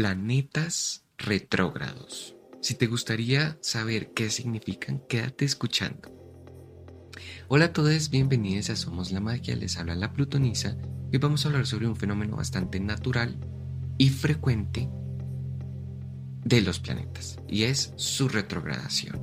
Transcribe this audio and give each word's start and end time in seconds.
planetas 0.00 1.04
retrógrados. 1.18 2.34
Si 2.62 2.74
te 2.74 2.86
gustaría 2.86 3.58
saber 3.60 4.14
qué 4.14 4.30
significan, 4.30 5.02
quédate 5.06 5.44
escuchando. 5.44 6.08
Hola 7.48 7.66
a 7.66 7.72
todos, 7.74 8.08
bienvenidos 8.08 8.70
a 8.70 8.76
Somos 8.76 9.12
la 9.12 9.20
Magia, 9.20 9.54
les 9.56 9.76
habla 9.76 9.94
la 9.94 10.14
Plutonisa. 10.14 10.74
Hoy 11.12 11.18
vamos 11.18 11.44
a 11.44 11.50
hablar 11.50 11.66
sobre 11.66 11.86
un 11.86 11.96
fenómeno 11.96 12.38
bastante 12.38 12.80
natural 12.80 13.36
y 13.98 14.08
frecuente 14.08 14.88
de 16.46 16.62
los 16.62 16.78
planetas, 16.78 17.38
y 17.46 17.64
es 17.64 17.92
su 17.96 18.30
retrogradación. 18.30 19.20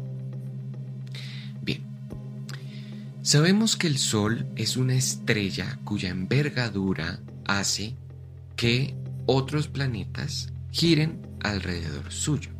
Bien, 1.64 1.88
sabemos 3.24 3.78
que 3.78 3.88
el 3.88 3.98
Sol 3.98 4.46
es 4.56 4.78
una 4.78 4.94
estrella 4.94 5.80
cuya 5.86 6.10
envergadura 6.10 7.20
hace 7.46 7.96
que 8.56 8.94
otros 9.26 9.68
planetas 9.68 10.54
giren 10.78 11.22
alrededor 11.42 12.12
suyo. 12.12 12.52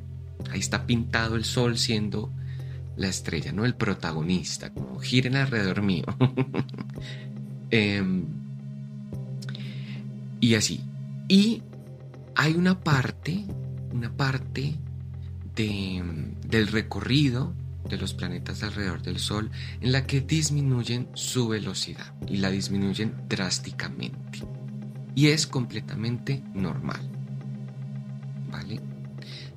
Ahí 0.50 0.60
está 0.60 0.88
pintado 0.88 1.36
el 1.36 1.46
Sol 1.46 1.78
siendo 1.78 2.34
la 2.96 3.10
estrella, 3.10 3.52
no 3.52 3.64
el 3.64 3.76
protagonista, 3.76 4.74
como 4.74 5.00
giren 5.00 5.36
alrededor 5.36 5.82
mío. 5.82 6.06
Em, 7.70 8.26
y 10.40 10.56
así. 10.56 10.80
Y 11.28 11.62
hay 12.34 12.54
una 12.54 12.80
parte, 12.80 13.44
una 13.92 14.10
parte 14.16 14.74
del 15.54 16.68
recorrido 16.68 17.54
de 17.90 17.98
los 17.98 18.14
planetas 18.14 18.64
alrededor 18.64 19.02
del 19.02 19.20
Sol 19.20 19.52
en 19.82 19.92
la 19.92 20.08
que 20.08 20.22
disminuyen 20.22 21.10
su 21.14 21.50
velocidad 21.50 22.14
y 22.26 22.38
la 22.38 22.50
disminuyen 22.50 23.16
drásticamente. 23.28 24.40
Y 25.14 25.28
es 25.28 25.46
completamente 25.46 26.42
normal. 26.54 27.17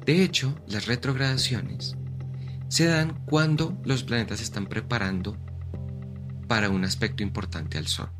De 0.05 0.23
hecho, 0.23 0.55
las 0.67 0.87
retrogradaciones 0.87 1.97
se 2.69 2.87
dan 2.87 3.25
cuando 3.27 3.77
los 3.85 4.05
planetas 4.05 4.39
se 4.39 4.45
están 4.45 4.67
preparando 4.67 5.37
para 6.49 6.71
un 6.71 6.85
aspecto 6.85 7.23
importante 7.23 7.79
al 7.79 7.87
Sol. 7.87 8.11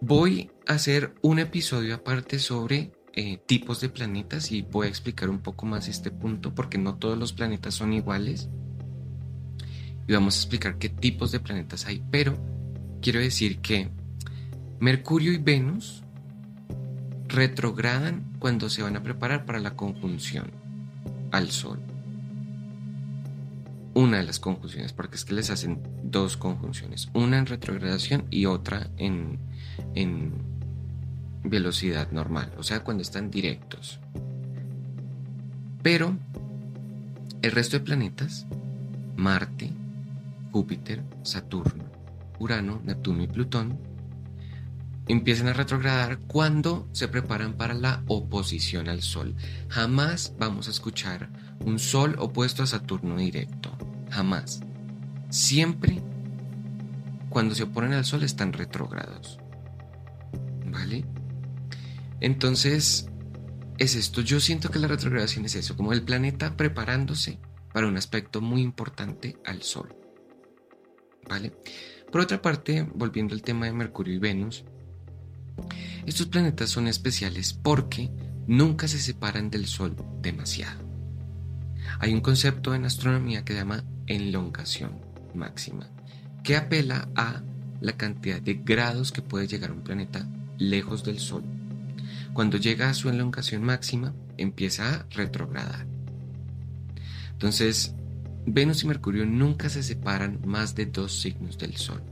Voy 0.00 0.50
a 0.66 0.74
hacer 0.74 1.14
un 1.22 1.38
episodio 1.38 1.94
aparte 1.94 2.38
sobre 2.38 2.92
eh, 3.14 3.38
tipos 3.46 3.80
de 3.80 3.88
planetas 3.88 4.52
y 4.52 4.62
voy 4.62 4.86
a 4.86 4.90
explicar 4.90 5.30
un 5.30 5.40
poco 5.40 5.64
más 5.64 5.88
este 5.88 6.10
punto 6.10 6.54
porque 6.54 6.76
no 6.78 6.96
todos 6.96 7.16
los 7.16 7.32
planetas 7.32 7.74
son 7.74 7.92
iguales. 7.92 8.48
Y 10.06 10.12
vamos 10.12 10.36
a 10.36 10.40
explicar 10.40 10.76
qué 10.76 10.90
tipos 10.90 11.32
de 11.32 11.40
planetas 11.40 11.86
hay, 11.86 12.02
pero 12.10 12.36
quiero 13.00 13.20
decir 13.20 13.60
que 13.60 13.88
Mercurio 14.80 15.32
y 15.32 15.38
Venus 15.38 16.03
retrogradan 17.34 18.24
cuando 18.38 18.70
se 18.70 18.82
van 18.82 18.96
a 18.96 19.02
preparar 19.02 19.44
para 19.44 19.58
la 19.58 19.74
conjunción 19.74 20.50
al 21.32 21.50
Sol. 21.50 21.80
Una 23.94 24.18
de 24.18 24.24
las 24.24 24.40
conjunciones, 24.40 24.92
porque 24.92 25.16
es 25.16 25.24
que 25.24 25.34
les 25.34 25.50
hacen 25.50 25.82
dos 26.02 26.36
conjunciones, 26.36 27.10
una 27.12 27.38
en 27.38 27.46
retrogradación 27.46 28.24
y 28.30 28.46
otra 28.46 28.90
en, 28.96 29.38
en 29.94 30.32
velocidad 31.44 32.10
normal, 32.10 32.52
o 32.58 32.62
sea, 32.62 32.82
cuando 32.82 33.02
están 33.02 33.30
directos. 33.30 34.00
Pero 35.82 36.16
el 37.42 37.52
resto 37.52 37.78
de 37.78 37.84
planetas, 37.84 38.46
Marte, 39.16 39.70
Júpiter, 40.50 41.02
Saturno, 41.22 41.84
Urano, 42.38 42.80
Neptuno 42.84 43.22
y 43.22 43.26
Plutón, 43.26 43.78
empiezan 45.06 45.48
a 45.48 45.52
retrogradar 45.52 46.18
cuando 46.20 46.88
se 46.92 47.08
preparan 47.08 47.54
para 47.54 47.74
la 47.74 48.02
oposición 48.06 48.88
al 48.88 49.02
Sol. 49.02 49.34
Jamás 49.68 50.34
vamos 50.38 50.68
a 50.68 50.70
escuchar 50.70 51.30
un 51.60 51.78
Sol 51.78 52.16
opuesto 52.18 52.62
a 52.62 52.66
Saturno 52.66 53.16
directo. 53.16 53.76
Jamás. 54.10 54.60
Siempre 55.30 56.02
cuando 57.28 57.54
se 57.54 57.64
oponen 57.64 57.92
al 57.92 58.04
Sol 58.04 58.22
están 58.22 58.52
retrógrados. 58.52 59.38
¿Vale? 60.66 61.04
Entonces, 62.20 63.08
es 63.78 63.96
esto. 63.96 64.20
Yo 64.20 64.40
siento 64.40 64.70
que 64.70 64.78
la 64.78 64.88
retrogradación 64.88 65.44
es 65.44 65.56
eso, 65.56 65.76
como 65.76 65.92
el 65.92 66.02
planeta 66.02 66.56
preparándose 66.56 67.38
para 67.72 67.88
un 67.88 67.96
aspecto 67.96 68.40
muy 68.40 68.62
importante 68.62 69.36
al 69.44 69.62
Sol. 69.62 69.94
¿Vale? 71.28 71.52
Por 72.10 72.20
otra 72.20 72.40
parte, 72.40 72.86
volviendo 72.94 73.34
al 73.34 73.42
tema 73.42 73.66
de 73.66 73.72
Mercurio 73.72 74.14
y 74.14 74.18
Venus, 74.18 74.64
estos 76.06 76.26
planetas 76.26 76.70
son 76.70 76.88
especiales 76.88 77.52
porque 77.52 78.10
nunca 78.46 78.88
se 78.88 78.98
separan 78.98 79.50
del 79.50 79.66
Sol 79.66 79.96
demasiado. 80.20 80.84
Hay 81.98 82.12
un 82.12 82.20
concepto 82.20 82.74
en 82.74 82.84
astronomía 82.84 83.44
que 83.44 83.54
llama 83.54 83.84
elongación 84.06 85.00
máxima, 85.34 85.88
que 86.42 86.56
apela 86.56 87.08
a 87.14 87.42
la 87.80 87.96
cantidad 87.96 88.40
de 88.40 88.54
grados 88.54 89.12
que 89.12 89.22
puede 89.22 89.46
llegar 89.46 89.72
un 89.72 89.82
planeta 89.82 90.26
lejos 90.58 91.04
del 91.04 91.18
Sol. 91.18 91.44
Cuando 92.32 92.56
llega 92.56 92.90
a 92.90 92.94
su 92.94 93.08
elongación 93.08 93.62
máxima, 93.62 94.14
empieza 94.36 94.94
a 94.94 95.06
retrogradar. 95.10 95.86
Entonces, 97.32 97.94
Venus 98.46 98.82
y 98.82 98.86
Mercurio 98.86 99.24
nunca 99.24 99.68
se 99.68 99.82
separan 99.82 100.40
más 100.44 100.74
de 100.74 100.86
dos 100.86 101.20
signos 101.20 101.58
del 101.58 101.76
Sol. 101.76 102.02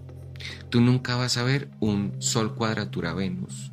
Tú 0.70 0.80
nunca 0.80 1.16
vas 1.16 1.36
a 1.36 1.42
ver 1.42 1.70
un 1.80 2.14
Sol 2.19 2.54
cuadratura 2.54 3.14
Venus, 3.14 3.72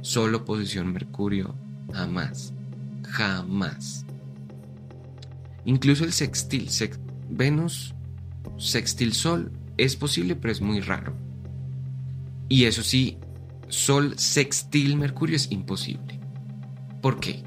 Sol 0.00 0.34
oposición 0.34 0.92
Mercurio, 0.92 1.54
jamás, 1.92 2.54
jamás. 3.08 4.06
Incluso 5.64 6.04
el 6.04 6.12
sextil, 6.12 6.68
Venus, 7.28 7.94
sextil 8.56 9.12
Sol, 9.12 9.52
es 9.76 9.96
posible, 9.96 10.36
pero 10.36 10.52
es 10.52 10.60
muy 10.60 10.80
raro. 10.80 11.16
Y 12.48 12.64
eso 12.64 12.82
sí, 12.82 13.18
Sol 13.68 14.18
sextil 14.18 14.96
Mercurio 14.96 15.36
es 15.36 15.50
imposible. 15.52 16.18
¿Por 17.00 17.20
qué? 17.20 17.42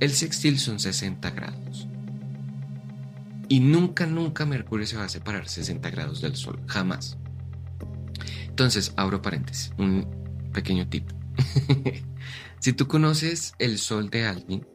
El 0.00 0.10
sextil 0.10 0.58
son 0.58 0.80
60 0.80 1.30
grados. 1.30 1.86
Y 3.48 3.60
nunca, 3.60 4.06
nunca 4.06 4.46
Mercurio 4.46 4.86
se 4.86 4.96
va 4.96 5.04
a 5.04 5.08
separar 5.08 5.48
60 5.48 5.90
grados 5.90 6.20
del 6.20 6.36
Sol, 6.36 6.60
jamás. 6.66 7.18
Entonces, 8.60 8.92
abro 8.96 9.22
paréntesis, 9.22 9.72
un 9.78 10.06
pequeño 10.52 10.86
tip. 10.86 11.08
si 12.60 12.74
tú 12.74 12.88
conoces 12.88 13.54
el 13.58 13.78
Sol 13.78 14.10
de 14.10 14.26
alguien, 14.26 14.66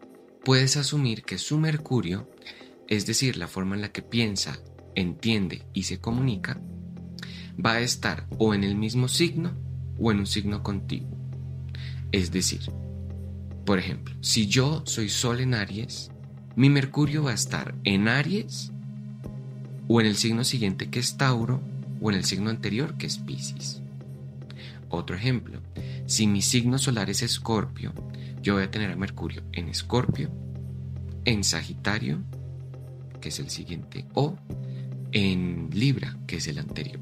puedes 0.44 0.76
asumir 0.76 1.22
que 1.22 1.38
su 1.38 1.60
Mercurio, 1.60 2.28
es 2.88 3.06
decir, 3.06 3.38
la 3.38 3.48
forma 3.48 3.76
en 3.76 3.82
la 3.82 3.92
que 3.92 4.02
piensa, 4.02 4.58
entiende 4.96 5.68
y 5.72 5.84
se 5.84 6.00
comunica, 6.00 6.60
va 7.64 7.74
a 7.74 7.82
estar 7.82 8.26
o 8.40 8.56
en 8.56 8.64
el 8.64 8.76
mismo 8.76 9.08
signo 9.08 9.56
o 10.00 10.12
en 10.12 10.18
un 10.18 10.26
signo 10.26 10.64
contiguo. 10.64 11.16
Es 12.12 12.32
decir, 12.32 12.62
por 13.68 13.78
ejemplo, 13.78 14.16
si 14.20 14.48
yo 14.48 14.82
soy 14.88 15.10
Sol 15.10 15.42
en 15.42 15.54
Aries, 15.54 16.10
mi 16.56 16.72
Mercurio 16.72 17.22
va 17.22 17.30
a 17.30 17.36
estar 17.36 17.76
en 17.84 18.08
Aries 18.08 18.72
o 19.88 20.02
en 20.02 20.08
el 20.08 20.16
signo 20.16 20.44
siguiente 20.44 20.90
que 20.90 20.98
es 20.98 21.18
Tauro 21.18 21.62
o 22.06 22.12
en 22.12 22.18
el 22.18 22.24
signo 22.24 22.52
anterior 22.52 22.98
que 22.98 23.08
es 23.08 23.18
Pisces. 23.18 23.82
Otro 24.90 25.16
ejemplo, 25.16 25.60
si 26.06 26.28
mi 26.28 26.44
signo 26.44 26.78
solar 26.78 27.10
es 27.10 27.24
Escorpio, 27.24 27.94
yo 28.44 28.54
voy 28.54 28.64
a 28.64 28.70
tener 28.70 28.92
a 28.92 28.96
Mercurio 28.96 29.42
en 29.54 29.70
Escorpio, 29.70 30.30
en 31.26 31.44
Sagitario, 31.44 32.22
que 33.20 33.30
es 33.30 33.40
el 33.40 33.50
siguiente, 33.50 34.06
o 34.14 34.38
en 35.14 35.72
Libra, 35.74 36.16
que 36.28 36.38
es 36.38 36.48
el 36.48 36.60
anterior. 36.60 37.00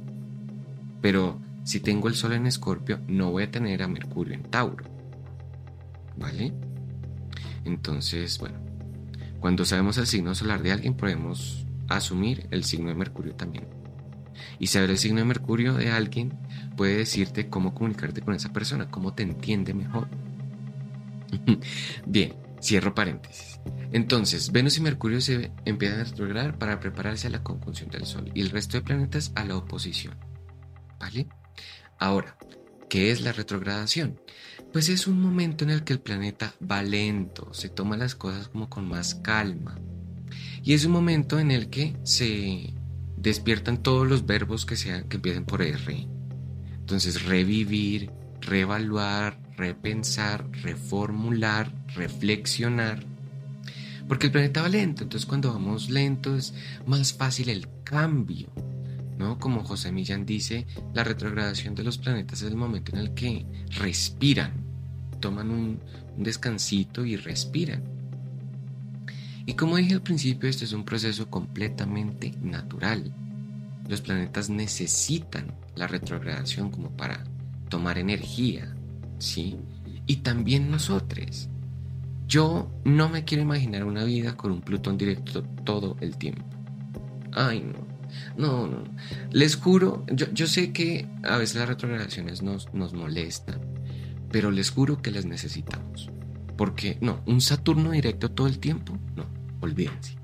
Pero 1.01 1.41
si 1.65 1.81
tengo 1.81 2.07
el 2.07 2.15
Sol 2.15 2.31
en 2.31 2.47
Escorpio, 2.47 3.01
no 3.05 3.29
voy 3.29 3.43
a 3.43 3.51
tener 3.51 3.83
a 3.83 3.89
Mercurio 3.89 4.33
en 4.33 4.43
Tauro. 4.43 4.85
¿Vale? 6.15 6.53
Entonces, 7.65 8.39
bueno, 8.39 8.57
cuando 9.41 9.65
sabemos 9.65 9.97
el 9.97 10.07
signo 10.07 10.33
solar 10.33 10.63
de 10.63 10.71
alguien, 10.71 10.93
podemos 10.93 11.65
asumir 11.89 12.47
el 12.51 12.63
signo 12.63 12.87
de 12.87 12.95
Mercurio 12.95 13.35
también. 13.35 13.82
Y 14.59 14.67
saber 14.67 14.91
el 14.91 14.97
signo 14.97 15.19
de 15.19 15.25
Mercurio 15.25 15.73
de 15.73 15.91
alguien 15.91 16.33
puede 16.75 16.97
decirte 16.97 17.49
cómo 17.49 17.73
comunicarte 17.73 18.21
con 18.21 18.33
esa 18.33 18.53
persona, 18.53 18.89
cómo 18.89 19.13
te 19.13 19.23
entiende 19.23 19.73
mejor. 19.73 20.07
Bien, 22.05 22.35
cierro 22.61 22.95
paréntesis. 22.95 23.59
Entonces, 23.91 24.51
Venus 24.51 24.77
y 24.77 24.81
Mercurio 24.81 25.21
se 25.21 25.51
empiezan 25.65 25.99
a 25.99 26.03
retrogradar 26.05 26.57
para 26.57 26.79
prepararse 26.79 27.27
a 27.27 27.31
la 27.31 27.43
conjunción 27.43 27.89
del 27.89 28.05
Sol 28.05 28.31
y 28.33 28.41
el 28.41 28.49
resto 28.49 28.77
de 28.77 28.83
planetas 28.83 29.31
a 29.35 29.45
la 29.45 29.55
oposición. 29.55 30.15
¿Vale? 30.99 31.27
Ahora, 31.99 32.37
¿qué 32.89 33.11
es 33.11 33.21
la 33.21 33.33
retrogradación? 33.33 34.19
Pues 34.71 34.89
es 34.89 35.05
un 35.05 35.21
momento 35.21 35.63
en 35.63 35.69
el 35.69 35.83
que 35.83 35.93
el 35.93 35.99
planeta 35.99 36.55
va 36.59 36.81
lento, 36.81 37.53
se 37.53 37.69
toma 37.69 37.97
las 37.97 38.15
cosas 38.15 38.47
como 38.47 38.69
con 38.69 38.87
más 38.87 39.15
calma. 39.15 39.77
Y 40.63 40.73
es 40.73 40.85
un 40.85 40.93
momento 40.93 41.39
en 41.39 41.51
el 41.51 41.69
que 41.69 41.95
se 42.03 42.73
despiertan 43.23 43.81
todos 43.81 44.07
los 44.07 44.25
verbos 44.25 44.65
que, 44.65 44.75
sean, 44.75 45.07
que 45.07 45.15
empiecen 45.15 45.45
por 45.45 45.61
R. 45.61 46.07
Entonces, 46.75 47.23
revivir, 47.23 48.11
reevaluar, 48.41 49.39
repensar, 49.57 50.45
reformular, 50.61 51.71
reflexionar. 51.95 53.03
Porque 54.07 54.27
el 54.27 54.33
planeta 54.33 54.61
va 54.61 54.69
lento, 54.69 55.03
entonces 55.03 55.25
cuando 55.25 55.53
vamos 55.53 55.89
lento 55.89 56.35
es 56.35 56.53
más 56.85 57.13
fácil 57.13 57.47
el 57.49 57.67
cambio. 57.85 58.49
¿no? 59.17 59.39
Como 59.39 59.63
José 59.63 59.93
Millán 59.93 60.25
dice, 60.25 60.67
la 60.93 61.05
retrogradación 61.05 61.75
de 61.75 61.83
los 61.83 61.97
planetas 61.97 62.41
es 62.41 62.49
el 62.49 62.57
momento 62.57 62.91
en 62.91 62.97
el 62.97 63.13
que 63.13 63.45
respiran, 63.77 64.51
toman 65.21 65.49
un, 65.49 65.79
un 66.17 66.23
descansito 66.23 67.05
y 67.05 67.15
respiran. 67.15 67.92
Y 69.45 69.53
como 69.55 69.77
dije 69.77 69.93
al 69.93 70.01
principio, 70.01 70.49
este 70.49 70.65
es 70.65 70.73
un 70.73 70.85
proceso 70.85 71.29
completamente 71.29 72.33
natural. 72.41 73.13
Los 73.87 74.01
planetas 74.01 74.49
necesitan 74.49 75.53
la 75.75 75.87
retrogradación 75.87 76.69
como 76.69 76.91
para 76.91 77.23
tomar 77.69 77.97
energía, 77.97 78.73
¿sí? 79.19 79.57
Y 80.05 80.17
también 80.17 80.71
nosotros. 80.71 81.49
Yo 82.27 82.71
no 82.85 83.09
me 83.09 83.25
quiero 83.25 83.43
imaginar 83.43 83.83
una 83.83 84.05
vida 84.05 84.37
con 84.37 84.51
un 84.51 84.61
Plutón 84.61 84.97
directo 84.97 85.43
todo 85.65 85.97
el 85.99 86.17
tiempo. 86.17 86.45
Ay, 87.33 87.61
no. 87.61 87.93
No, 88.37 88.67
no. 88.67 88.83
Les 89.31 89.55
juro, 89.55 90.05
yo, 90.11 90.31
yo 90.31 90.47
sé 90.47 90.71
que 90.71 91.07
a 91.23 91.37
veces 91.37 91.57
las 91.57 91.67
retrogradaciones 91.67 92.41
nos, 92.41 92.73
nos 92.73 92.93
molestan, 92.93 93.59
pero 94.31 94.51
les 94.51 94.69
juro 94.69 95.01
que 95.01 95.11
las 95.11 95.25
necesitamos. 95.25 96.09
Porque, 96.57 96.97
no, 97.01 97.21
un 97.25 97.41
Saturno 97.41 97.91
directo 97.91 98.31
todo 98.31 98.47
el 98.47 98.59
tiempo, 98.59 98.97
no, 99.15 99.25
olvídense. 99.61 100.17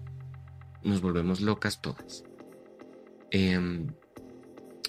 Nos 0.84 1.02
volvemos 1.02 1.42
locas 1.42 1.81
todas. 1.81 2.24
Em, 3.31 3.88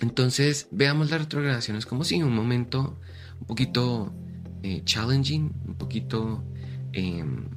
entonces, 0.01 0.69
veamos 0.71 1.11
las 1.11 1.21
retrogradaciones 1.21 1.87
como 1.87 2.05
si 2.05 2.23
un 2.23 2.35
momento 2.35 2.99
un 3.41 3.47
poquito 3.47 4.15
eh, 4.63 4.83
challenging, 4.85 5.53
un 5.67 5.75
poquito 5.75 6.45
em, 6.93 7.49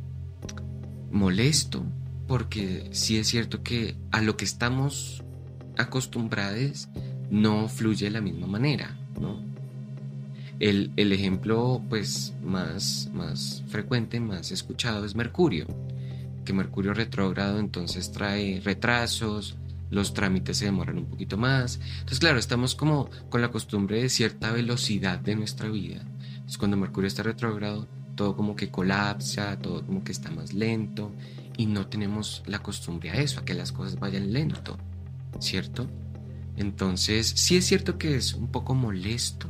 molesto, 1.12 1.86
porque 2.28 2.90
sí 2.92 3.18
es 3.18 3.28
cierto 3.28 3.64
que 3.64 3.96
a 4.12 4.22
lo 4.22 4.38
que 4.38 4.46
estamos 4.46 5.24
acostumbrados 5.78 6.90
no 7.30 7.68
fluye 7.68 8.06
de 8.06 8.12
la 8.12 8.22
misma 8.22 8.48
manera, 8.48 8.98
¿no? 9.20 9.53
El, 10.64 10.94
el, 10.96 11.12
ejemplo 11.12 11.82
pues 11.90 12.34
más, 12.42 13.10
más 13.14 13.66
frecuente, 13.68 14.22
más 14.22 14.50
escuchado 14.52 15.04
es 15.04 15.14
Mercurio, 15.14 15.68
que 16.46 16.54
Mercurio 16.54 16.94
retrógrado 16.94 17.60
entonces 17.60 18.14
trae 18.14 18.62
retrasos, 18.64 19.58
los 19.90 20.14
trámites 20.14 20.58
se 20.60 20.66
demoran 20.66 21.00
un 21.00 21.06
poquito 21.08 21.36
más. 21.36 21.82
Entonces, 22.00 22.20
claro, 22.20 22.40
estamos 22.40 22.76
como 22.76 23.10
con 23.30 23.42
la 23.42 23.52
costumbre 23.52 24.02
de 24.02 24.08
cierta 24.08 24.54
velocidad 24.54 25.20
de 25.20 25.36
nuestra 25.36 25.68
vida. 25.68 26.02
Entonces, 26.34 26.58
cuando 26.58 26.78
Mercurio 26.78 27.10
está 27.10 27.24
retrógrado, 27.24 27.86
todo 28.16 28.38
como 28.38 28.56
que 28.56 28.70
colapsa, 28.70 29.60
todo 29.60 29.86
como 29.86 30.06
que 30.06 30.14
está 30.14 30.32
más 30.32 30.54
lento 30.54 31.12
y 31.58 31.66
no 31.66 31.88
tenemos 31.88 32.42
la 32.46 32.60
costumbre 32.60 33.10
a 33.10 33.16
eso, 33.16 33.42
a 33.42 33.44
que 33.44 33.54
las 33.54 33.74
cosas 33.74 34.00
vayan 34.00 34.32
lento, 34.32 34.78
¿cierto? 35.40 35.90
Entonces, 36.56 37.28
sí 37.28 37.58
es 37.58 37.66
cierto 37.66 37.98
que 37.98 38.16
es 38.16 38.34
un 38.34 38.48
poco 38.48 38.76
molesto, 38.76 39.50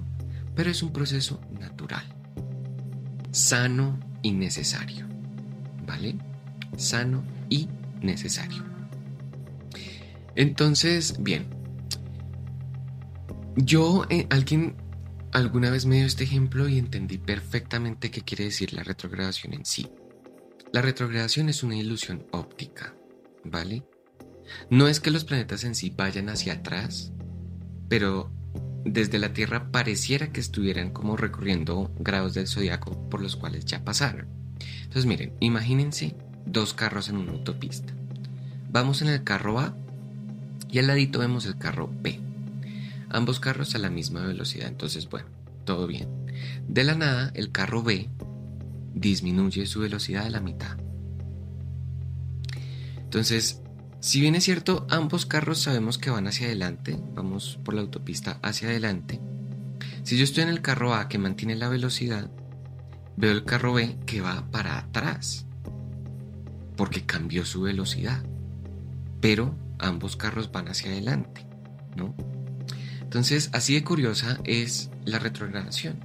pero 0.55 0.69
es 0.69 0.83
un 0.83 0.91
proceso 0.93 1.41
natural, 1.59 2.03
sano 3.31 3.99
y 4.21 4.31
necesario, 4.31 5.07
¿vale? 5.85 6.17
Sano 6.77 7.23
y 7.49 7.69
necesario. 8.01 8.63
Entonces, 10.35 11.15
bien. 11.19 11.47
Yo, 13.55 14.05
eh, 14.09 14.25
alguien 14.29 14.75
alguna 15.31 15.69
vez 15.69 15.85
me 15.85 15.97
dio 15.97 16.05
este 16.05 16.23
ejemplo 16.23 16.67
y 16.67 16.77
entendí 16.77 17.17
perfectamente 17.17 18.11
qué 18.11 18.21
quiere 18.21 18.45
decir 18.45 18.73
la 18.73 18.83
retrogradación 18.83 19.53
en 19.53 19.65
sí. 19.65 19.89
La 20.71 20.81
retrogradación 20.81 21.49
es 21.49 21.63
una 21.63 21.75
ilusión 21.75 22.25
óptica, 22.31 22.95
¿vale? 23.43 23.83
No 24.69 24.87
es 24.87 24.99
que 24.99 25.11
los 25.11 25.25
planetas 25.25 25.63
en 25.63 25.75
sí 25.75 25.91
vayan 25.95 26.29
hacia 26.29 26.53
atrás, 26.53 27.11
pero 27.89 28.31
desde 28.85 29.19
la 29.19 29.33
Tierra 29.33 29.71
pareciera 29.71 30.31
que 30.31 30.39
estuvieran 30.39 30.91
como 30.91 31.17
recorriendo 31.17 31.91
grados 31.99 32.33
del 32.33 32.47
zodiaco 32.47 33.09
por 33.09 33.21
los 33.21 33.35
cuales 33.35 33.65
ya 33.65 33.83
pasaron. 33.83 34.27
Entonces 34.83 35.05
miren, 35.05 35.33
imagínense 35.39 36.15
dos 36.45 36.73
carros 36.73 37.09
en 37.09 37.17
una 37.17 37.31
autopista. 37.31 37.93
Vamos 38.71 39.01
en 39.01 39.07
el 39.07 39.23
carro 39.23 39.59
A 39.59 39.75
y 40.69 40.79
al 40.79 40.87
ladito 40.87 41.19
vemos 41.19 41.45
el 41.45 41.57
carro 41.57 41.89
B. 42.01 42.19
Ambos 43.09 43.39
carros 43.39 43.75
a 43.75 43.79
la 43.79 43.89
misma 43.89 44.25
velocidad, 44.25 44.67
entonces 44.67 45.09
bueno, 45.09 45.27
todo 45.65 45.87
bien. 45.87 46.09
De 46.67 46.83
la 46.83 46.95
nada, 46.95 47.31
el 47.35 47.51
carro 47.51 47.83
B 47.83 48.09
disminuye 48.93 49.65
su 49.65 49.79
velocidad 49.79 50.25
a 50.25 50.29
la 50.29 50.39
mitad. 50.39 50.77
Entonces, 52.97 53.61
si 54.03 54.19
bien 54.19 54.35
es 54.35 54.43
cierto, 54.43 54.85
ambos 54.89 55.25
carros 55.25 55.61
sabemos 55.61 55.97
que 55.97 56.09
van 56.09 56.27
hacia 56.27 56.47
adelante, 56.47 56.99
vamos 57.15 57.57
por 57.63 57.73
la 57.73 57.79
autopista 57.79 58.37
hacia 58.41 58.67
adelante. 58.67 59.21
Si 60.03 60.17
yo 60.17 60.25
estoy 60.25 60.43
en 60.43 60.49
el 60.49 60.61
carro 60.61 60.93
A 60.93 61.07
que 61.07 61.17
mantiene 61.17 61.55
la 61.55 61.69
velocidad, 61.69 62.29
veo 63.15 63.31
el 63.31 63.45
carro 63.45 63.71
B 63.71 63.97
que 64.05 64.19
va 64.19 64.51
para 64.51 64.77
atrás, 64.77 65.45
porque 66.75 67.05
cambió 67.05 67.45
su 67.45 67.61
velocidad. 67.61 68.21
Pero 69.21 69.55
ambos 69.79 70.17
carros 70.17 70.51
van 70.51 70.67
hacia 70.67 70.91
adelante, 70.91 71.47
¿no? 71.95 72.13
Entonces, 72.99 73.51
así 73.53 73.73
de 73.73 73.85
curiosa 73.85 74.37
es 74.43 74.89
la 75.05 75.17
retrogradación. 75.17 75.95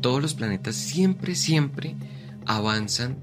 Todos 0.00 0.20
los 0.20 0.34
planetas 0.34 0.74
siempre, 0.74 1.36
siempre 1.36 1.94
avanzan 2.44 3.22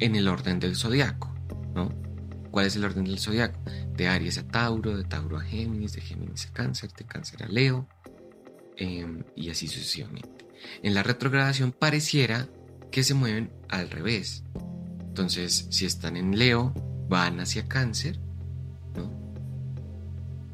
en 0.00 0.16
el 0.16 0.26
orden 0.26 0.58
del 0.58 0.74
zodiaco, 0.74 1.32
¿no? 1.76 2.02
¿Cuál 2.52 2.66
es 2.66 2.76
el 2.76 2.84
orden 2.84 3.04
del 3.04 3.18
zodiaco? 3.18 3.58
De 3.96 4.08
Aries 4.08 4.36
a 4.36 4.46
Tauro, 4.46 4.94
de 4.94 5.04
Tauro 5.04 5.38
a 5.38 5.40
Géminis, 5.40 5.94
de 5.94 6.02
Géminis 6.02 6.46
a 6.46 6.52
Cáncer, 6.52 6.92
de 6.92 7.04
Cáncer 7.06 7.42
a 7.42 7.48
Leo, 7.48 7.88
em, 8.76 9.24
y 9.34 9.48
así 9.48 9.66
sucesivamente. 9.66 10.46
En 10.82 10.92
la 10.92 11.02
retrogradación 11.02 11.72
pareciera 11.72 12.48
que 12.90 13.04
se 13.04 13.14
mueven 13.14 13.50
al 13.70 13.90
revés. 13.90 14.44
Entonces, 15.00 15.66
si 15.70 15.86
están 15.86 16.14
en 16.18 16.38
Leo, 16.38 16.74
van 17.08 17.40
hacia 17.40 17.66
cáncer, 17.66 18.18
¿no? 18.94 19.10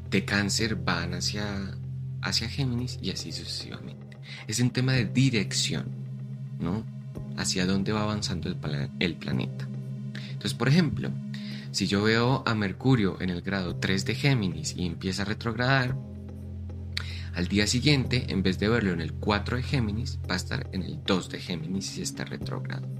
De 0.09 0.23
cáncer 0.23 0.77
van 0.77 1.13
hacia, 1.13 1.77
hacia 2.21 2.47
Géminis 2.47 2.97
y 3.01 3.11
así 3.11 3.33
sucesivamente. 3.33 4.17
Es 4.47 4.61
un 4.61 4.71
tema 4.71 4.93
de 4.93 5.03
dirección, 5.03 5.91
¿no? 6.59 6.85
Hacia 7.35 7.65
dónde 7.65 7.91
va 7.91 8.03
avanzando 8.03 8.47
el, 8.47 8.57
el 8.99 9.17
planeta. 9.17 9.67
Entonces, 10.29 10.53
por 10.53 10.69
ejemplo, 10.69 11.11
si 11.71 11.87
yo 11.87 12.03
veo 12.03 12.43
a 12.45 12.55
Mercurio 12.55 13.17
en 13.21 13.29
el 13.29 13.41
grado 13.41 13.75
3 13.75 14.05
de 14.05 14.15
Géminis 14.15 14.75
y 14.75 14.85
empieza 14.85 15.23
a 15.23 15.25
retrogradar, 15.25 15.97
al 17.33 17.47
día 17.47 17.67
siguiente, 17.67 18.25
en 18.29 18.43
vez 18.43 18.59
de 18.59 18.69
verlo 18.69 18.91
en 18.91 19.01
el 19.01 19.13
4 19.13 19.57
de 19.57 19.63
Géminis, 19.63 20.19
va 20.29 20.33
a 20.33 20.37
estar 20.37 20.69
en 20.73 20.83
el 20.83 21.03
2 21.03 21.29
de 21.29 21.39
Géminis 21.39 21.85
si 21.85 22.01
está 22.01 22.25
retrogrado 22.25 22.99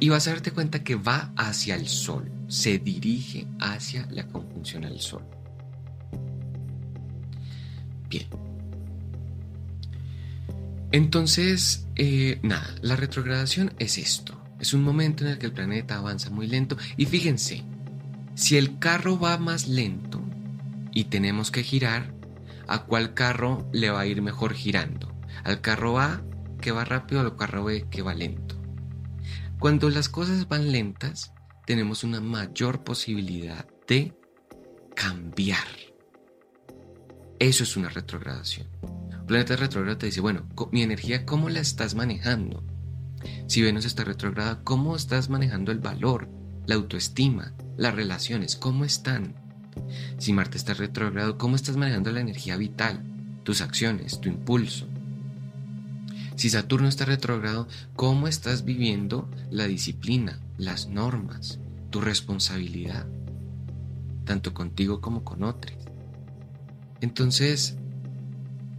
y 0.00 0.08
vas 0.08 0.26
a 0.28 0.30
darte 0.30 0.52
cuenta 0.52 0.84
que 0.84 0.94
va 0.94 1.32
hacia 1.36 1.74
el 1.74 1.88
sol, 1.88 2.30
se 2.46 2.78
dirige 2.78 3.46
hacia 3.60 4.06
la 4.10 4.26
conjunción 4.26 4.84
al 4.84 5.00
sol. 5.00 5.24
Bien. 8.08 8.26
Entonces, 10.92 11.86
eh, 11.96 12.38
nada, 12.42 12.74
la 12.80 12.96
retrogradación 12.96 13.74
es 13.78 13.98
esto. 13.98 14.40
Es 14.60 14.74
un 14.74 14.82
momento 14.82 15.24
en 15.24 15.30
el 15.30 15.38
que 15.38 15.46
el 15.46 15.52
planeta 15.52 15.96
avanza 15.96 16.30
muy 16.30 16.46
lento. 16.46 16.76
Y 16.96 17.06
fíjense, 17.06 17.64
si 18.34 18.56
el 18.56 18.78
carro 18.78 19.18
va 19.18 19.38
más 19.38 19.68
lento 19.68 20.22
y 20.92 21.04
tenemos 21.04 21.50
que 21.50 21.62
girar, 21.62 22.14
¿a 22.66 22.84
cuál 22.84 23.14
carro 23.14 23.68
le 23.72 23.90
va 23.90 24.00
a 24.00 24.06
ir 24.06 24.22
mejor 24.22 24.54
girando? 24.54 25.14
¿Al 25.44 25.60
carro 25.60 26.00
A 26.00 26.22
que 26.60 26.72
va 26.72 26.84
rápido 26.84 27.20
o 27.20 27.24
al 27.24 27.36
carro 27.36 27.64
B 27.64 27.86
que 27.90 28.02
va 28.02 28.14
lento? 28.14 28.60
Cuando 29.58 29.90
las 29.90 30.08
cosas 30.08 30.48
van 30.48 30.70
lentas, 30.70 31.32
tenemos 31.66 32.04
una 32.04 32.20
mayor 32.20 32.84
posibilidad 32.84 33.66
de 33.86 34.16
cambiar. 34.94 35.66
Eso 37.38 37.62
es 37.62 37.76
una 37.76 37.88
retrogradación. 37.88 38.68
planeta 39.26 39.56
retrógrado 39.56 39.98
te 39.98 40.06
dice, 40.06 40.20
bueno, 40.20 40.48
mi 40.72 40.82
energía, 40.82 41.24
¿cómo 41.26 41.48
la 41.48 41.60
estás 41.60 41.94
manejando? 41.94 42.64
Si 43.46 43.62
Venus 43.62 43.84
está 43.84 44.04
retrógrada, 44.04 44.62
¿cómo 44.64 44.96
estás 44.96 45.28
manejando 45.28 45.72
el 45.72 45.78
valor, 45.78 46.28
la 46.66 46.74
autoestima, 46.74 47.54
las 47.76 47.94
relaciones? 47.94 48.56
¿Cómo 48.56 48.84
están? 48.84 49.34
Si 50.18 50.32
Marte 50.32 50.58
está 50.58 50.74
retrógrado, 50.74 51.38
¿cómo 51.38 51.56
estás 51.56 51.76
manejando 51.76 52.12
la 52.12 52.20
energía 52.20 52.56
vital, 52.56 53.02
tus 53.44 53.60
acciones, 53.60 54.20
tu 54.20 54.28
impulso? 54.28 54.86
Si 56.36 56.50
Saturno 56.50 56.88
está 56.88 57.04
retrógrado, 57.04 57.66
¿cómo 57.96 58.28
estás 58.28 58.64
viviendo 58.64 59.28
la 59.50 59.66
disciplina, 59.66 60.38
las 60.56 60.88
normas, 60.88 61.58
tu 61.90 62.00
responsabilidad, 62.00 63.06
tanto 64.24 64.54
contigo 64.54 65.00
como 65.00 65.24
con 65.24 65.42
otros? 65.42 65.76
Entonces, 67.00 67.76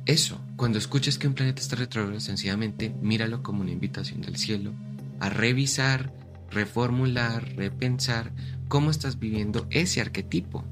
eso, 0.09 0.41
cuando 0.55 0.77
escuches 0.77 1.17
que 1.17 1.27
un 1.27 1.35
planeta 1.35 1.61
está 1.61 1.75
retrógrado, 1.75 2.19
sencillamente 2.19 2.93
míralo 3.01 3.43
como 3.43 3.61
una 3.61 3.71
invitación 3.71 4.21
del 4.21 4.37
cielo 4.37 4.73
a 5.19 5.29
revisar, 5.29 6.13
reformular, 6.49 7.55
repensar 7.55 8.31
cómo 8.67 8.89
estás 8.91 9.19
viviendo 9.19 9.67
ese 9.69 10.01
arquetipo. 10.01 10.63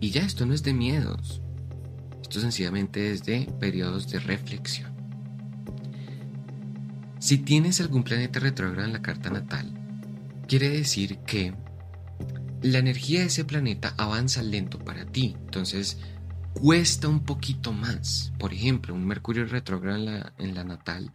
Y 0.00 0.10
ya 0.10 0.22
esto 0.22 0.46
no 0.46 0.54
es 0.54 0.62
de 0.62 0.72
miedos, 0.72 1.42
esto 2.22 2.40
sencillamente 2.40 3.10
es 3.12 3.24
de 3.24 3.52
periodos 3.60 4.08
de 4.08 4.20
reflexión. 4.20 4.92
Si 7.18 7.38
tienes 7.38 7.80
algún 7.80 8.04
planeta 8.04 8.38
retrógrado 8.40 8.86
en 8.86 8.92
la 8.92 9.02
carta 9.02 9.28
natal, 9.28 9.72
quiere 10.46 10.70
decir 10.70 11.18
que 11.26 11.52
la 12.62 12.78
energía 12.78 13.20
de 13.20 13.26
ese 13.26 13.44
planeta 13.44 13.94
avanza 13.98 14.42
lento 14.42 14.78
para 14.78 15.04
ti. 15.04 15.36
Entonces, 15.40 15.98
cuesta 16.54 17.08
un 17.08 17.24
poquito 17.24 17.72
más. 17.72 18.32
Por 18.38 18.52
ejemplo, 18.52 18.94
un 18.94 19.06
Mercurio 19.06 19.44
retrógrado 19.46 19.98
en 19.98 20.04
la, 20.06 20.34
en 20.38 20.54
la 20.54 20.64
natal 20.64 21.14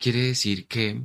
quiere 0.00 0.22
decir 0.22 0.66
que 0.66 1.04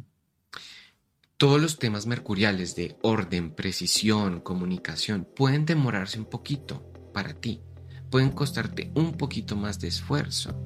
todos 1.38 1.62
los 1.62 1.77
temas 1.77 2.07
mercuriales 2.07 2.75
de 2.75 2.97
orden, 3.01 3.51
precisión, 3.51 4.39
comunicación 4.39 5.27
pueden 5.35 5.65
demorarse 5.65 6.17
un 6.17 6.25
poquito 6.25 6.91
para 7.13 7.33
ti. 7.33 7.62
Pueden 8.09 8.31
costarte 8.31 8.91
un 8.95 9.13
poquito 9.17 9.57
más 9.57 9.79
de 9.81 9.89
esfuerzo. 9.89 10.57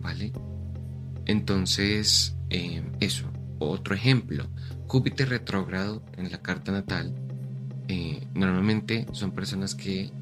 ¿Vale? 0.00 0.32
Entonces, 1.26 2.36
eh, 2.50 2.82
eso. 3.00 3.30
Otro 3.58 3.94
ejemplo, 3.94 4.48
Júpiter 4.86 5.28
retrógrado 5.28 6.04
en 6.16 6.30
la 6.30 6.40
carta 6.40 6.70
natal. 6.70 7.14
Eh, 7.88 8.26
normalmente 8.34 9.06
son 9.12 9.32
personas 9.32 9.74
que 9.74 10.12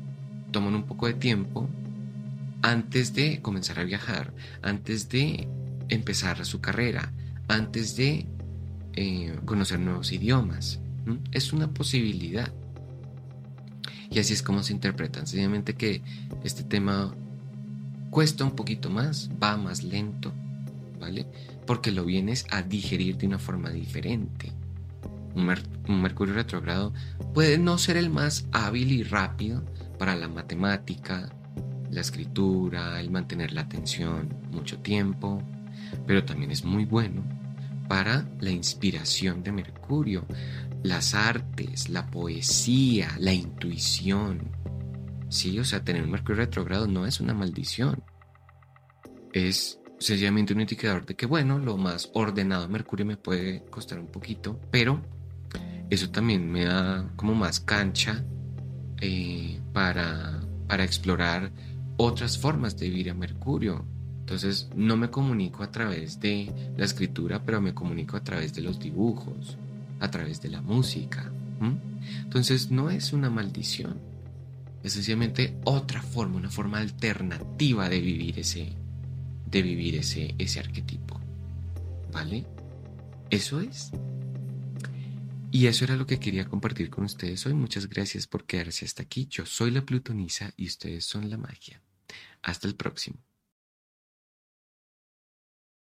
toman 0.51 0.75
un 0.75 0.85
poco 0.85 1.07
de 1.07 1.15
tiempo 1.15 1.69
antes 2.63 3.15
de 3.15 3.41
comenzar 3.41 3.79
a 3.81 3.85
viajar, 3.85 4.33
antes 4.63 5.09
de 5.09 5.49
empezar 5.89 6.45
su 6.45 6.61
carrera, 6.61 7.13
antes 7.49 7.97
de 7.97 8.27
eh, 8.95 9.39
conocer 9.45 9.81
nuevos 9.81 10.13
idiomas. 10.13 10.81
Es 11.33 11.53
una 11.53 11.73
posibilidad. 11.73 12.53
Y 14.11 14.19
así 14.19 14.35
es 14.35 14.43
como 14.43 14.63
se 14.63 14.73
interpretan. 14.73 15.27
Sencillamente 15.27 15.75
que 15.75 16.03
este 16.45 16.65
tema 16.65 17.15
cuesta 18.11 18.45
un 18.45 18.57
poquito 18.57 18.91
más, 18.91 19.31
va 19.43 19.57
más 19.57 19.83
lento, 19.83 20.33
¿vale? 21.01 21.27
Porque 21.67 21.93
lo 21.93 22.05
vienes 22.05 22.45
a 22.51 22.63
digerir 22.63 23.17
de 23.17 23.27
una 23.27 23.39
forma 23.39 23.71
diferente. 23.71 24.53
Un, 25.35 26.03
Mercurio 26.03 26.35
retrogrado 26.35 26.93
puede 27.35 27.59
no 27.59 27.79
ser 27.79 27.97
el 27.97 28.11
más 28.11 28.47
hábil 28.53 28.93
y 28.93 29.03
rápido 29.03 29.65
para 29.99 30.17
la 30.17 30.29
matemática, 30.29 31.31
la 31.91 32.01
escritura, 32.01 33.01
el 33.01 33.11
mantener 33.11 33.53
la 33.53 33.63
atención 33.63 34.35
mucho 34.51 34.79
tiempo, 34.79 35.43
pero 36.07 36.25
también 36.25 36.51
es 36.51 36.65
muy 36.65 36.85
bueno 36.85 37.23
para 37.89 38.29
la 38.41 38.51
inspiración 38.51 39.43
de 39.43 39.53
Mercurio, 39.53 40.25
las 40.83 41.15
artes, 41.15 41.89
la 41.89 42.07
poesía, 42.09 43.17
la 43.19 43.33
intuición. 43.33 44.53
Sí, 45.29 45.59
o 45.59 45.65
sea, 45.65 45.83
tener 45.85 46.05
un 46.05 46.11
Mercurio 46.11 46.43
retrogrado 46.43 46.87
no 46.87 47.07
es 47.07 47.21
una 47.21 47.35
maldición. 47.35 48.03
Es 49.33 49.81
sencillamente 49.99 50.55
un 50.55 50.61
indicador 50.61 51.05
de 51.05 51.15
que, 51.15 51.27
bueno, 51.27 51.59
lo 51.59 51.77
más 51.77 52.11
ordenado 52.15 52.63
de 52.63 52.69
Mercurio 52.73 53.07
me 53.07 53.17
puede 53.17 53.65
costar 53.67 53.99
un 53.99 54.07
poquito, 54.07 54.59
pero 54.71 55.03
eso 55.91 56.11
también 56.11 56.51
me 56.51 56.65
da 56.65 57.11
como 57.17 57.35
más 57.35 57.61
cancha 57.61 58.25
eh, 59.01 59.61
para, 59.73 60.41
para 60.69 60.85
explorar 60.85 61.51
otras 61.97 62.39
formas 62.39 62.79
de 62.79 62.89
vivir 62.89 63.11
a 63.11 63.15
Mercurio. 63.15 63.85
Entonces 64.21 64.71
no 64.77 64.97
me 64.97 65.11
comunico 65.11 65.65
a 65.65 65.73
través 65.73 66.21
de 66.21 66.73
la 66.77 66.85
escritura, 66.85 67.43
pero 67.45 67.61
me 67.61 67.75
comunico 67.75 68.17
a 68.17 68.23
través 68.23 68.55
de 68.55 68.63
los 68.63 68.79
dibujos, 68.79 69.59
a 69.99 70.11
través 70.11 70.41
de 70.41 70.51
la 70.51 70.63
música. 70.63 71.31
Entonces 72.23 72.71
no 72.71 72.91
es 72.91 73.13
una 73.13 73.29
maldición, 73.29 73.99
es 74.83 74.95
sencillamente 74.95 75.59
otra 75.65 76.01
forma, 76.01 76.37
una 76.37 76.51
forma 76.51 76.79
alternativa 76.79 77.89
de 77.89 78.01
vivir 78.01 78.39
ese, 78.39 78.73
de 79.51 79.63
vivir 79.63 79.97
ese, 79.97 80.35
ese 80.39 80.61
arquetipo. 80.61 81.21
¿Vale? 82.13 82.47
Eso 83.29 83.61
es. 83.61 83.91
Y 85.53 85.67
eso 85.67 85.85
era 85.85 85.97
lo 85.97 86.07
que 86.07 86.21
quería 86.21 86.49
compartir 86.49 86.91
con 86.91 87.05
ustedes 87.05 87.45
hoy. 87.47 87.55
Muchas 87.55 87.89
gracias 87.89 88.27
por 88.27 88.47
quedarse 88.47 88.85
hasta 88.85 89.03
aquí. 89.03 89.27
Yo 89.29 89.47
soy 89.47 89.71
la 89.73 89.85
Plutonisa 89.85 90.53
y 90.57 90.67
ustedes 90.67 91.05
son 91.05 91.29
la 91.29 91.39
magia. 91.39 91.83
Hasta 92.43 92.69
el 92.69 92.77
próximo. 92.77 93.19